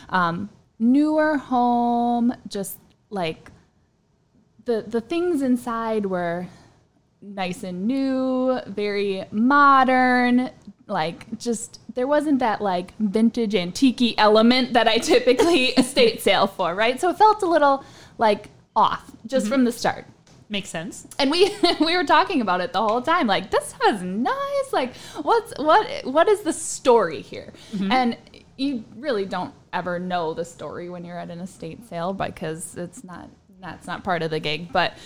um, 0.10 0.50
newer 0.80 1.38
home, 1.38 2.34
just 2.48 2.78
like 3.12 3.52
the 4.66 4.84
the 4.88 5.02
things 5.02 5.42
inside 5.42 6.08
were 6.08 6.48
nice 7.22 7.64
and 7.64 7.86
new, 7.86 8.60
very 8.66 9.26
modern. 9.32 10.50
Like 10.88 11.38
just 11.38 11.80
there 11.94 12.08
wasn't 12.08 12.40
that 12.40 12.62
like 12.62 12.94
vintage 12.98 13.54
antique 13.54 14.16
element 14.18 14.74
that 14.74 14.88
I 14.88 14.98
typically 15.14 15.68
estate 15.68 16.22
sale 16.22 16.48
for, 16.48 16.74
right? 16.74 17.00
So 17.00 17.10
it 17.10 17.18
felt 17.18 17.44
a 17.44 17.48
little 17.48 17.84
like 18.18 18.50
off 18.76 19.12
just 19.28 19.46
mm-hmm. 19.46 19.54
from 19.54 19.64
the 19.66 19.72
start 19.72 20.06
Makes 20.52 20.68
sense. 20.68 21.08
and 21.18 21.32
we 21.32 21.50
we 21.80 21.96
were 21.96 22.04
talking 22.04 22.42
about 22.42 22.60
it 22.60 22.74
the 22.74 22.82
whole 22.82 23.02
time 23.02 23.26
like 23.26 23.52
this 23.52 23.74
is 23.88 24.02
nice 24.02 24.74
like 24.74 24.94
what's 25.22 25.54
what 25.58 26.06
what 26.06 26.28
is 26.28 26.42
the 26.42 26.52
story 26.52 27.22
here 27.22 27.54
mm-hmm. 27.72 27.90
and 27.90 28.18
you 28.62 28.84
really 28.96 29.26
don't 29.26 29.54
ever 29.74 29.98
know 30.00 30.34
the 30.34 30.46
story 30.46 30.90
when 30.90 31.04
you're 31.04 31.18
at 31.18 31.32
an 31.32 31.40
estate 31.40 31.88
sale 31.90 32.14
because 32.14 32.78
it's 32.78 33.04
not 33.04 33.30
that's 33.60 33.88
not 33.88 34.04
part 34.04 34.22
of 34.24 34.32
the 34.32 34.40
gig. 34.40 34.72
But 34.72 34.98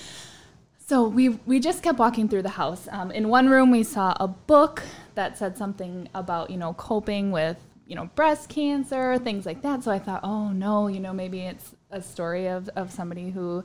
so 0.85 1.07
we 1.07 1.29
we 1.29 1.59
just 1.59 1.81
kept 1.81 1.97
walking 1.97 2.27
through 2.27 2.43
the 2.43 2.49
house. 2.49 2.87
Um, 2.91 3.11
in 3.11 3.29
one 3.29 3.49
room 3.49 3.71
we 3.71 3.83
saw 3.83 4.15
a 4.19 4.27
book 4.27 4.83
that 5.15 5.37
said 5.37 5.57
something 5.57 6.09
about 6.13 6.49
you 6.49 6.57
know 6.57 6.73
coping 6.73 7.31
with 7.31 7.57
you 7.87 7.95
know 7.95 8.09
breast 8.15 8.49
cancer 8.49 9.17
things 9.19 9.45
like 9.45 9.61
that. 9.61 9.83
So 9.83 9.91
i 9.91 9.99
thought 9.99 10.21
oh 10.23 10.49
no 10.49 10.87
you 10.87 10.99
know 10.99 11.13
maybe 11.13 11.41
it's 11.41 11.75
a 11.91 12.01
story 12.01 12.47
of, 12.47 12.69
of 12.75 12.91
somebody 12.91 13.29
who 13.29 13.63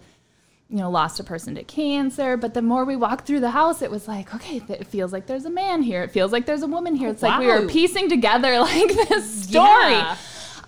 you 0.70 0.76
know, 0.76 0.90
lost 0.90 1.18
a 1.18 1.24
person 1.24 1.56
to 1.56 1.64
cancer. 1.64 2.36
But 2.36 2.54
the 2.54 2.62
more 2.62 2.84
we 2.84 2.94
walked 2.94 3.26
through 3.26 3.40
the 3.40 3.50
house, 3.50 3.82
it 3.82 3.90
was 3.90 4.06
like, 4.06 4.32
okay, 4.34 4.62
it 4.68 4.86
feels 4.86 5.12
like 5.12 5.26
there's 5.26 5.44
a 5.44 5.50
man 5.50 5.82
here. 5.82 6.02
It 6.02 6.12
feels 6.12 6.30
like 6.30 6.46
there's 6.46 6.62
a 6.62 6.68
woman 6.68 6.94
here. 6.94 7.08
It's 7.08 7.22
like 7.22 7.40
we 7.40 7.48
were 7.48 7.66
piecing 7.66 8.08
together 8.08 8.58
like 8.60 8.88
this 9.08 9.44
story. 9.44 9.92
Yeah. 9.92 10.16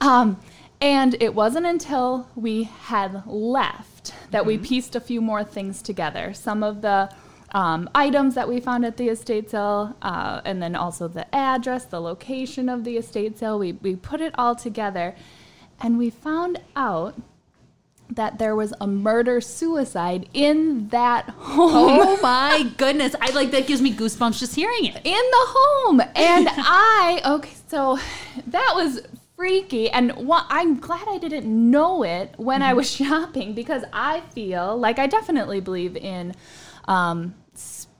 Um, 0.00 0.40
and 0.80 1.16
it 1.22 1.32
wasn't 1.32 1.66
until 1.66 2.28
we 2.34 2.64
had 2.64 3.24
left 3.26 4.12
that 4.32 4.44
we 4.44 4.58
pieced 4.58 4.96
a 4.96 5.00
few 5.00 5.20
more 5.20 5.44
things 5.44 5.80
together. 5.80 6.34
Some 6.34 6.64
of 6.64 6.82
the 6.82 7.08
um, 7.52 7.88
items 7.94 8.34
that 8.34 8.48
we 8.48 8.58
found 8.58 8.84
at 8.84 8.96
the 8.96 9.08
estate 9.08 9.50
sale, 9.50 9.94
uh, 10.02 10.40
and 10.44 10.60
then 10.60 10.74
also 10.74 11.06
the 11.06 11.32
address, 11.32 11.84
the 11.84 12.00
location 12.00 12.68
of 12.68 12.82
the 12.82 12.96
estate 12.96 13.38
sale. 13.38 13.58
We, 13.58 13.72
we 13.72 13.94
put 13.94 14.20
it 14.20 14.34
all 14.36 14.56
together, 14.56 15.14
and 15.80 15.98
we 15.98 16.10
found 16.10 16.60
out 16.74 17.14
that 18.10 18.38
there 18.38 18.54
was 18.54 18.74
a 18.80 18.86
murder 18.86 19.40
suicide 19.40 20.28
in 20.34 20.88
that 20.88 21.30
home. 21.30 21.70
Oh 21.74 22.18
my 22.22 22.70
goodness. 22.76 23.14
I 23.20 23.30
like 23.30 23.50
that 23.52 23.66
gives 23.66 23.80
me 23.80 23.92
goosebumps 23.92 24.38
just 24.38 24.54
hearing 24.54 24.86
it. 24.86 24.96
in 24.96 25.12
the 25.12 25.44
home. 25.48 26.00
And 26.00 26.48
I, 26.50 27.22
okay, 27.24 27.52
so 27.68 27.98
that 28.46 28.72
was 28.74 29.00
freaky. 29.36 29.90
And 29.90 30.12
I'm 30.30 30.78
glad 30.78 31.08
I 31.08 31.18
didn't 31.18 31.46
know 31.46 32.02
it 32.02 32.34
when 32.36 32.62
I 32.62 32.74
was 32.74 32.90
shopping 32.96 33.54
because 33.54 33.82
I 33.92 34.20
feel 34.20 34.76
like 34.76 34.98
I 34.98 35.06
definitely 35.06 35.60
believe 35.60 35.96
in 35.96 36.34
um, 36.86 37.34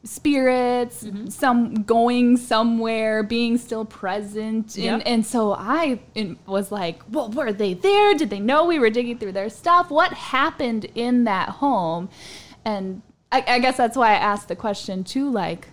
spirits, 0.04 1.06
some 1.28 1.74
going 1.82 2.36
somewhere, 2.36 3.22
being 3.22 3.56
still 3.58 3.84
present. 3.84 4.76
Yep. 4.76 4.92
And, 4.92 5.06
and 5.06 5.26
so 5.26 5.52
I 5.52 6.00
was 6.46 6.72
like, 6.72 7.00
well, 7.10 7.30
were 7.30 7.52
they 7.52 7.74
there? 7.74 8.14
Did 8.14 8.30
they 8.30 8.40
know 8.40 8.64
we 8.64 8.78
were 8.78 8.90
digging 8.90 9.18
through 9.18 9.32
their 9.32 9.48
stuff? 9.48 9.90
What 9.90 10.12
happened 10.12 10.86
in 10.94 11.24
that 11.24 11.48
home? 11.50 12.08
And 12.64 13.02
I, 13.30 13.44
I 13.46 13.58
guess 13.60 13.76
that's 13.76 13.96
why 13.96 14.10
I 14.10 14.14
asked 14.16 14.48
the 14.48 14.56
question 14.56 15.04
too, 15.04 15.30
like, 15.30 15.68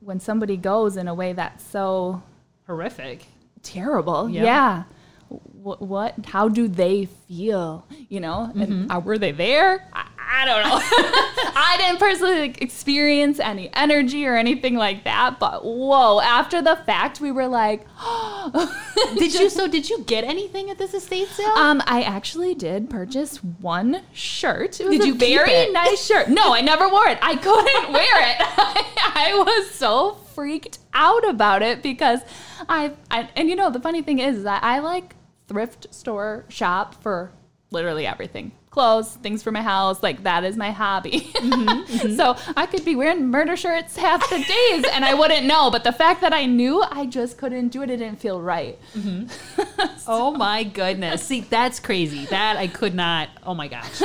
when 0.00 0.20
somebody 0.20 0.56
goes 0.56 0.96
in 0.96 1.08
a 1.08 1.14
way 1.14 1.32
that's 1.32 1.64
so 1.64 2.22
Horrific. 2.66 3.26
terrible, 3.62 4.28
Yeah. 4.28 4.44
yeah. 4.44 4.82
What, 5.28 5.82
what? 5.82 6.14
How 6.26 6.48
do 6.48 6.68
they 6.68 7.06
feel? 7.26 7.84
You 8.08 8.20
know, 8.20 8.52
and 8.54 8.92
uh, 8.92 9.00
were 9.00 9.18
they 9.18 9.32
there? 9.32 9.88
I, 9.92 10.06
I 10.28 10.44
don't 10.44 10.62
know. 10.64 10.80
I 11.56 11.76
didn't 11.78 11.98
personally 11.98 12.40
like, 12.40 12.60
experience 12.60 13.38
any 13.38 13.72
energy 13.72 14.26
or 14.26 14.36
anything 14.36 14.74
like 14.74 15.04
that. 15.04 15.38
But 15.38 15.64
whoa! 15.64 16.20
After 16.20 16.60
the 16.60 16.76
fact, 16.76 17.20
we 17.20 17.30
were 17.30 17.46
like, 17.46 17.86
Did 19.18 19.34
you 19.34 19.50
so 19.50 19.68
did 19.68 19.88
you 19.88 20.02
get 20.04 20.24
anything 20.24 20.70
at 20.70 20.78
this 20.78 20.94
estate 20.94 21.28
sale? 21.28 21.50
Um, 21.50 21.82
I 21.86 22.02
actually 22.02 22.54
did 22.54 22.90
purchase 22.90 23.42
one 23.42 24.02
shirt. 24.12 24.80
It 24.80 24.88
was 24.88 24.98
Did 24.98 25.02
a 25.02 25.06
you 25.06 25.14
very 25.14 25.70
nice 25.72 26.04
shirt. 26.04 26.28
No, 26.28 26.52
I 26.52 26.60
never 26.60 26.88
wore 26.88 27.08
it. 27.08 27.18
I 27.22 27.36
couldn't 27.36 27.92
wear 27.92 28.30
it. 28.30 28.36
I, 29.16 29.32
was 29.36 29.70
so 29.70 30.14
freaked 30.34 30.78
out 30.94 31.28
about 31.28 31.62
it 31.62 31.82
because 31.82 32.20
I, 32.68 32.92
I 33.10 33.28
and 33.36 33.48
you 33.48 33.56
know 33.56 33.70
the 33.70 33.80
funny 33.80 34.02
thing 34.02 34.18
is 34.18 34.44
that 34.44 34.62
I 34.62 34.80
like 34.80 35.14
thrift 35.48 35.92
store 35.94 36.44
shop 36.48 37.02
for 37.02 37.32
literally 37.70 38.06
everything. 38.06 38.52
Clothes, 38.76 39.14
things 39.22 39.42
for 39.42 39.50
my 39.50 39.62
house, 39.62 40.02
like 40.02 40.24
that 40.24 40.44
is 40.44 40.54
my 40.54 40.70
hobby. 40.70 41.32
Mm-hmm, 41.46 41.68
mm-hmm. 41.68 42.16
so 42.16 42.36
I 42.56 42.66
could 42.66 42.84
be 42.84 42.96
wearing 42.96 43.30
murder 43.30 43.56
shirts 43.56 43.96
half 43.96 44.28
the 44.28 44.38
days 44.38 44.84
and 44.92 45.04
I 45.04 45.14
wouldn't 45.14 45.46
know. 45.46 45.70
But 45.70 45.84
the 45.84 45.92
fact 45.92 46.20
that 46.22 46.32
I 46.32 46.46
knew, 46.46 46.82
I 46.82 47.06
just 47.06 47.38
couldn't 47.38 47.68
do 47.68 47.82
it. 47.82 47.90
It 47.90 47.98
didn't 47.98 48.18
feel 48.18 48.40
right. 48.40 48.78
Mm-hmm. 48.94 49.84
oh 50.08 50.32
my 50.32 50.64
goodness. 50.64 51.22
See, 51.22 51.42
that's 51.42 51.78
crazy. 51.78 52.26
That 52.26 52.56
I 52.56 52.66
could 52.66 52.94
not. 52.94 53.28
Oh 53.44 53.54
my 53.54 53.68
gosh. 53.68 53.90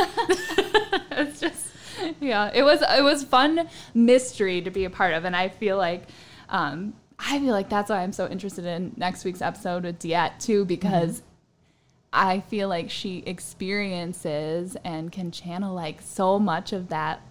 it's 1.12 1.40
just 1.40 1.68
yeah 2.20 2.51
it 2.54 2.63
was 2.63 2.82
it 2.82 3.04
was 3.04 3.24
fun 3.24 3.68
mystery 3.94 4.62
to 4.62 4.72
be 4.72 4.86
a 4.86 4.90
part 4.90 5.13
of 5.13 5.25
and 5.25 5.36
i 5.36 5.50
feel 5.50 5.78
like 5.78 6.04
um 6.50 6.94
i 7.20 7.38
feel 7.40 7.51
like 7.51 7.70
that's 7.70 7.90
why 7.90 8.01
i'm 8.01 8.12
so 8.13 8.28
interested 8.28 8.66
in 8.66 8.92
next 8.98 9.24
week's 9.24 9.42
episode 9.42 9.84
with 9.84 10.00
diet 10.00 10.34
too 10.40 10.66
because 10.66 11.22
i 12.13 12.39
feel 12.39 12.68
like 12.68 12.89
she 12.89 13.24
experiences 13.25 14.75
and 14.84 15.12
can 15.12 15.32
channel 15.32 15.74
like 15.74 16.01
so 16.01 16.38
much 16.39 16.74
of 16.74 16.89
that 16.89 17.22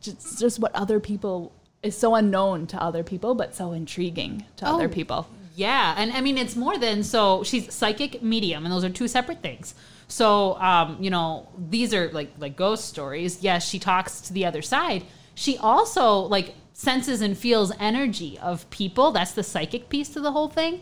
just 0.00 0.38
just 0.38 0.58
what 0.58 0.74
other 0.74 1.00
people 1.00 1.52
is 1.82 1.96
so 1.96 2.14
unknown 2.14 2.66
to 2.66 2.80
other 2.82 3.02
people 3.02 3.34
but 3.34 3.54
so 3.54 3.72
intriguing 3.72 4.44
to 4.56 4.66
other 4.66 4.84
Oh. 4.84 4.88
people 4.88 5.26
Yeah, 5.56 5.94
and 5.98 6.12
I 6.12 6.20
mean 6.20 6.38
it's 6.38 6.56
more 6.56 6.78
than 6.78 7.02
so 7.02 7.42
she's 7.42 7.72
psychic 7.74 8.22
medium, 8.22 8.64
and 8.64 8.72
those 8.72 8.84
are 8.84 8.88
two 8.88 9.08
separate 9.08 9.42
things. 9.42 9.74
So, 10.08 10.54
um, 10.58 10.96
you 11.00 11.10
know, 11.10 11.48
these 11.58 11.92
are 11.92 12.08
like 12.12 12.30
like 12.38 12.56
ghost 12.56 12.84
stories. 12.88 13.42
Yes, 13.42 13.68
she 13.68 13.78
talks 13.78 14.20
to 14.22 14.32
the 14.32 14.46
other 14.46 14.62
side. 14.62 15.02
She 15.34 15.58
also 15.58 16.20
like 16.36 16.54
senses 16.72 17.20
and 17.20 17.36
feels 17.36 17.72
energy 17.78 18.38
of 18.38 18.68
people. 18.70 19.10
That's 19.12 19.32
the 19.32 19.42
psychic 19.42 19.88
piece 19.88 20.08
to 20.10 20.20
the 20.20 20.32
whole 20.32 20.48
thing. 20.48 20.80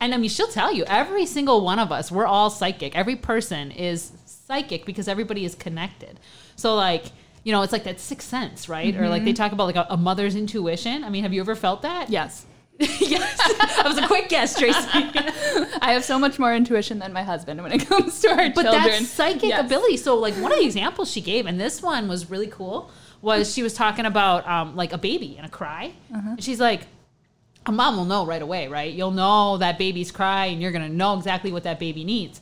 And 0.00 0.14
I 0.14 0.16
mean, 0.16 0.30
she'll 0.30 0.48
tell 0.48 0.72
you 0.72 0.84
every 0.86 1.26
single 1.26 1.62
one 1.64 1.78
of 1.78 1.92
us, 1.92 2.10
we're 2.10 2.26
all 2.26 2.48
psychic. 2.50 2.96
Every 2.96 3.16
person 3.16 3.70
is 3.70 4.12
psychic 4.24 4.86
because 4.86 5.08
everybody 5.08 5.44
is 5.44 5.54
connected. 5.54 6.18
So, 6.56 6.74
like, 6.74 7.06
you 7.44 7.52
know, 7.52 7.62
it's 7.62 7.72
like 7.72 7.84
that 7.84 8.00
sixth 8.00 8.28
sense, 8.28 8.68
right? 8.68 8.94
Or 8.96 9.08
like 9.08 9.24
they 9.24 9.32
talk 9.32 9.52
about 9.52 9.64
like 9.64 9.76
a, 9.76 9.86
a 9.90 9.96
mother's 9.96 10.36
intuition. 10.36 11.04
I 11.04 11.10
mean, 11.10 11.22
have 11.22 11.32
you 11.32 11.40
ever 11.40 11.54
felt 11.54 11.82
that? 11.82 12.10
yes 12.10 12.46
yes. 12.80 13.36
That 13.76 13.82
was 13.84 13.98
a 13.98 14.06
quick 14.06 14.30
guess, 14.30 14.58
Tracy. 14.58 14.78
I 15.82 15.92
have 15.92 16.02
so 16.02 16.18
much 16.18 16.38
more 16.38 16.54
intuition 16.54 16.98
than 16.98 17.12
my 17.12 17.22
husband 17.22 17.62
when 17.62 17.72
it 17.72 17.86
comes 17.88 18.18
to 18.20 18.28
our 18.30 18.36
but 18.36 18.62
children. 18.62 18.64
But 18.64 18.72
that's 18.72 19.08
psychic 19.08 19.50
Yes. 19.50 19.66
ability. 19.66 19.98
So, 19.98 20.16
like, 20.16 20.32
one 20.36 20.50
of 20.50 20.58
the 20.58 20.64
examples 20.64 21.10
she 21.10 21.20
gave, 21.20 21.44
and 21.44 21.60
this 21.60 21.82
one 21.82 22.08
was 22.08 22.30
really 22.30 22.46
cool, 22.46 22.90
was 23.20 23.52
she 23.52 23.62
was 23.62 23.74
talking 23.74 24.06
about 24.06 24.48
um, 24.48 24.76
like 24.76 24.94
a 24.94 24.98
baby 24.98 25.34
and 25.36 25.44
a 25.44 25.50
cry. 25.50 25.92
Uh-huh. 26.14 26.30
And 26.30 26.42
she's 26.42 26.58
like, 26.58 26.86
a 27.66 27.72
mom 27.72 27.96
will 27.96 28.04
know 28.04 28.24
right 28.26 28.42
away, 28.42 28.68
right? 28.68 28.92
You'll 28.92 29.10
know 29.10 29.56
that 29.58 29.78
baby's 29.78 30.10
cry, 30.10 30.46
and 30.46 30.60
you're 30.62 30.72
gonna 30.72 30.88
know 30.88 31.16
exactly 31.16 31.52
what 31.52 31.62
that 31.64 31.78
baby 31.78 32.04
needs. 32.04 32.40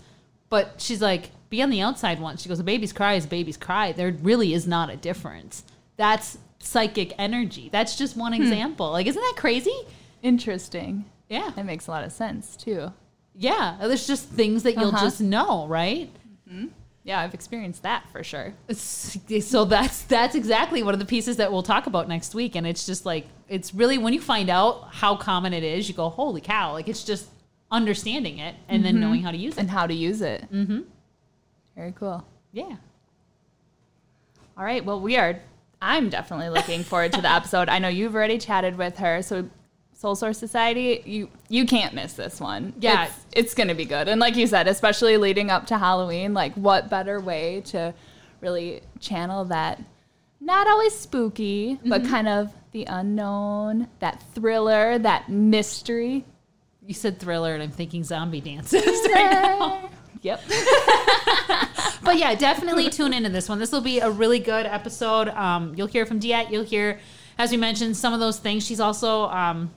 But 0.49 0.75
she's 0.79 1.03
like, 1.03 1.31
be 1.51 1.63
on 1.63 1.71
the 1.71 1.81
outside 1.81 2.21
once. 2.21 2.43
She 2.43 2.49
goes, 2.49 2.61
a 2.61 2.65
baby's 2.65 2.93
cry 2.93 3.15
is 3.15 3.25
a 3.25 3.29
baby's 3.29 3.57
cry. 3.57 3.93
There 3.93 4.13
really 4.23 4.55
is 4.55 4.67
not 4.67 4.91
a 4.91 4.97
difference. 4.97 5.65
That's 5.97 6.39
psychic 6.61 7.15
energy. 7.19 7.69
That's 7.73 7.97
just 7.97 8.17
one 8.17 8.33
Hmm. 8.33 8.43
example. 8.43 8.91
Like, 8.91 9.07
isn't 9.07 9.21
that 9.21 9.35
crazy? 9.37 9.75
Interesting. 10.23 11.05
Yeah. 11.29 11.51
That 11.57 11.65
makes 11.67 11.87
a 11.87 11.91
lot 11.91 12.05
of 12.05 12.13
sense 12.13 12.57
too. 12.57 12.93
Yeah. 13.35 13.77
There's 13.81 14.07
just 14.07 14.29
things 14.29 14.63
that 14.65 14.75
you'll 14.77 14.89
Uh-huh. 14.89 15.05
just 15.07 15.21
know, 15.21 15.67
right? 15.69 16.11
Yeah, 17.09 17.21
I've 17.21 17.33
experienced 17.33 17.83
that 17.85 18.05
for 18.13 18.23
sure. 18.23 18.53
So 18.71 19.65
that's 19.65 20.03
that's 20.03 20.35
exactly 20.35 20.83
one 20.83 20.93
of 20.93 21.01
the 21.01 21.07
pieces 21.07 21.39
that 21.39 21.51
we'll 21.51 21.63
talk 21.63 21.87
about 21.87 22.07
next 22.07 22.35
week 22.35 22.55
and 22.55 22.67
it's 22.67 22.85
just 22.85 23.07
like 23.07 23.27
it's 23.49 23.73
really 23.75 23.97
when 23.97 24.13
you 24.13 24.21
find 24.21 24.51
out 24.51 24.89
how 24.93 25.17
common 25.17 25.55
it 25.55 25.65
is 25.65 25.89
you 25.89 25.95
go 25.95 26.11
holy 26.11 26.43
cow 26.43 26.73
like 26.75 26.87
it's 26.87 27.03
just 27.05 27.27
understanding 27.71 28.39
it 28.39 28.55
and 28.69 28.85
then 28.85 29.01
knowing 29.01 29.23
how 29.23 29.31
to 29.31 29.39
use 29.39 29.55
it 29.57 29.61
And 29.61 29.71
how 29.71 29.87
to 29.87 29.95
use 29.95 30.21
it. 30.21 30.47
Mm-hmm. 30.53 30.81
Very 31.77 31.93
cool. 31.93 32.27
yeah 32.53 32.77
All 34.59 34.65
right. 34.65 34.85
Well, 34.85 35.01
we 35.01 35.17
are. 35.17 35.41
I'm 35.81 36.11
definitely 36.11 36.51
looking 36.51 36.83
forward 36.83 37.13
to 37.15 37.23
the 37.23 37.31
episode. 37.31 37.69
I 37.69 37.79
know 37.79 37.89
you've 37.89 38.15
already 38.15 38.37
chatted 38.39 38.77
with 38.77 38.99
her, 38.99 39.23
so 39.23 39.49
Soul 40.01 40.15
Source 40.15 40.39
Society, 40.39 41.03
you 41.05 41.29
you 41.49 41.67
can't 41.67 41.93
miss 41.93 42.13
this 42.13 42.41
one. 42.41 42.73
Yeah. 42.79 43.07
it's, 43.07 43.27
it's 43.33 43.55
gonna 43.55 43.75
be 43.75 43.85
good. 43.85 44.07
And 44.07 44.21
like 44.21 44.37
you 44.37 44.47
said, 44.47 44.69
especially 44.69 45.17
leading 45.17 45.51
up 45.51 45.67
to 45.67 45.77
Halloween, 45.79 46.35
like 46.35 46.55
what 46.55 46.89
better 46.89 47.19
way 47.19 47.63
to 47.67 47.93
really 48.41 48.81
channel 49.01 49.45
that? 49.47 49.83
Not 50.41 50.69
always 50.69 50.95
spooky, 50.97 51.81
but 51.85 52.05
kind 52.05 52.29
of 52.29 52.53
the 52.71 52.85
unknown, 52.85 53.89
that 53.99 54.23
thriller, 54.37 55.01
that 55.01 55.29
mystery. 55.29 56.25
you 56.87 56.95
said 56.95 57.19
thriller 57.19 57.53
and 57.55 57.63
i'm 57.63 57.71
thinking 57.73 58.05
zombie 58.05 58.41
dances 58.41 58.83
right 59.15 59.33
now 59.33 59.91
Yep. 60.23 60.41
but 62.03 62.17
yeah 62.19 62.35
definitely 62.35 62.89
tune 62.91 63.13
into 63.13 63.29
this 63.31 63.49
one 63.49 63.59
this 63.59 63.73
will 63.73 63.81
be 63.83 63.99
a 64.01 64.11
really 64.11 64.39
good 64.39 64.65
episode 64.67 65.29
um, 65.29 65.75
you'll 65.77 65.87
hear 65.87 66.07
from 66.07 66.19
diet 66.19 66.51
you'll 66.51 66.65
hear 66.65 66.99
as 67.37 67.51
we 67.51 67.57
mentioned 67.57 67.97
some 67.97 68.13
of 68.15 68.21
those 68.21 68.39
things 68.39 68.65
she's 68.65 68.81
also 68.81 69.25
um, 69.29 69.71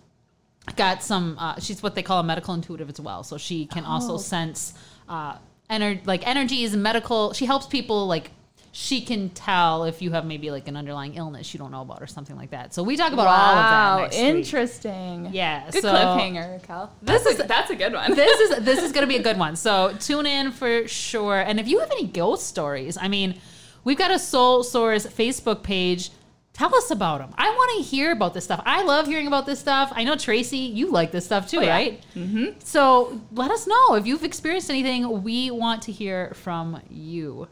got 0.75 1.03
some 1.03 1.37
uh, 1.39 1.59
she's 1.59 1.81
what 1.83 1.95
they 1.95 2.03
call 2.03 2.19
a 2.19 2.23
medical 2.23 2.53
intuitive 2.53 2.89
as 2.89 2.99
well 3.01 3.23
so 3.23 3.37
she 3.37 3.65
can 3.65 3.83
also 3.85 4.13
Oh. 4.13 4.17
sense 4.17 4.73
uh, 5.09 5.35
ener- 5.69 6.05
like 6.05 6.25
energies 6.27 6.73
and 6.73 6.83
medical 6.83 7.33
she 7.33 7.45
helps 7.45 7.65
people 7.65 8.07
like 8.07 8.31
she 8.73 9.01
can 9.01 9.29
tell 9.31 9.83
if 9.83 10.01
you 10.01 10.11
have 10.11 10.23
maybe 10.25 10.49
like 10.49 10.67
an 10.69 10.77
underlying 10.77 11.15
illness 11.15 11.53
you 11.53 11.57
don't 11.57 11.71
know 11.71 11.81
about 11.81 12.01
or 12.01 12.07
something 12.07 12.37
like 12.37 12.51
that 12.51 12.73
so 12.73 12.83
we 12.83 12.95
talk 12.95 13.11
about 13.11 13.27
all 13.27 13.57
of 13.57 13.69
that 13.71 14.01
next 14.03 14.15
week. 14.15 14.25
interesting. 14.37 15.29
yeah 15.33 15.69
Good 15.71 15.81
so 15.81 15.91
cliffhanger, 15.93 16.63
Cal. 16.63 16.93
This 17.01 17.25
is 17.25 17.37
that's 17.39 17.69
a 17.69 17.75
good 17.75 17.91
one. 17.91 18.13
this 18.15 18.39
is 18.39 18.63
this 18.63 18.81
is 18.81 18.91
going 18.93 19.01
to 19.01 19.07
be 19.07 19.17
a 19.17 19.23
good 19.23 19.37
one. 19.37 19.55
So 19.67 19.93
tune 19.99 20.25
in 20.25 20.51
for 20.51 20.87
sure. 20.87 21.37
And 21.41 21.59
if 21.59 21.67
you 21.67 21.79
have 21.79 21.91
any 21.91 22.07
ghost 22.07 22.47
stories, 22.47 22.97
I 22.97 23.09
mean, 23.09 23.41
we've 23.83 23.97
got 23.97 24.11
a 24.11 24.19
Soul 24.19 24.63
Source 24.63 25.05
Facebook 25.05 25.63
page. 25.63 26.11
Tell 26.61 26.75
us 26.75 26.91
about 26.91 27.17
them. 27.21 27.33
I 27.39 27.49
want 27.49 27.71
to 27.77 27.83
hear 27.89 28.11
about 28.11 28.35
this 28.35 28.43
stuff. 28.43 28.61
I 28.67 28.83
love 28.83 29.07
hearing 29.07 29.25
about 29.25 29.47
this 29.47 29.59
stuff. 29.59 29.91
I 29.95 30.03
know 30.03 30.15
Tracy, 30.15 30.59
you 30.59 30.91
like 30.91 31.11
this 31.11 31.25
stuff 31.25 31.49
too, 31.49 31.57
Oh, 31.57 31.61
yeah. 31.61 31.69
right? 31.71 32.03
Mm-hmm. 32.15 32.59
So 32.63 33.19
let 33.31 33.49
us 33.49 33.65
know 33.65 33.95
if 33.95 34.05
you've 34.05 34.23
experienced 34.23 34.69
anything. 34.69 35.23
We 35.23 35.49
want 35.49 35.81
to 35.81 35.91
hear 35.91 36.31
from 36.35 36.79
you. 36.87 37.47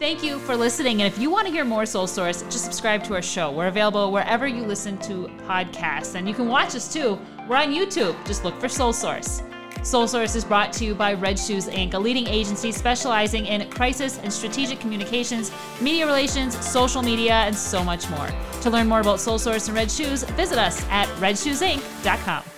Thank 0.00 0.22
you 0.22 0.38
for 0.38 0.56
listening. 0.56 1.02
And 1.02 1.12
if 1.12 1.18
you 1.18 1.28
want 1.28 1.48
to 1.48 1.52
hear 1.52 1.66
more 1.66 1.84
Soul 1.84 2.06
Source, 2.06 2.40
just 2.44 2.64
subscribe 2.64 3.04
to 3.04 3.14
our 3.14 3.20
show. 3.20 3.52
We're 3.52 3.66
available 3.66 4.10
wherever 4.10 4.46
you 4.46 4.62
listen 4.62 4.96
to 5.00 5.28
podcasts. 5.46 6.14
And 6.14 6.26
you 6.26 6.32
can 6.32 6.48
watch 6.48 6.74
us 6.74 6.90
too. 6.90 7.18
We're 7.46 7.56
on 7.56 7.74
YouTube. 7.74 8.16
Just 8.26 8.42
look 8.42 8.58
for 8.58 8.70
Soul 8.70 8.94
Source. 8.94 9.42
Soul 9.86 10.08
Source 10.08 10.34
is 10.34 10.44
brought 10.44 10.72
to 10.72 10.84
you 10.84 10.96
by 10.96 11.14
Red 11.14 11.38
Shoes 11.38 11.68
Inc., 11.68 11.94
a 11.94 11.98
leading 11.98 12.26
agency 12.26 12.72
specializing 12.72 13.46
in 13.46 13.70
crisis 13.70 14.18
and 14.18 14.32
strategic 14.32 14.80
communications, 14.80 15.52
media 15.80 16.04
relations, 16.06 16.58
social 16.68 17.02
media, 17.02 17.34
and 17.34 17.54
so 17.54 17.84
much 17.84 18.10
more. 18.10 18.28
To 18.62 18.70
learn 18.70 18.88
more 18.88 18.98
about 18.98 19.20
Soul 19.20 19.38
Source 19.38 19.68
and 19.68 19.76
Red 19.76 19.88
Shoes, 19.88 20.24
visit 20.24 20.58
us 20.58 20.84
at 20.90 21.06
redshoesinc.com. 21.20 22.55